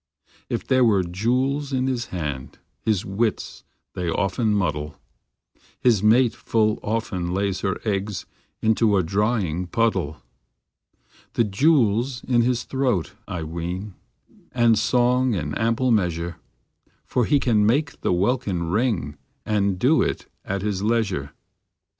[0.49, 3.63] If there are jewels in his head, His wits
[3.93, 4.95] they often muddle,
[5.79, 8.25] His mate full often lays her eggs
[8.63, 10.17] Into a drying puddle.
[11.33, 13.93] The jewel s in his throat, I ween,
[14.53, 16.37] And song in ample measure,
[17.05, 21.33] For he can make the welkin ring, And do it at his leisure.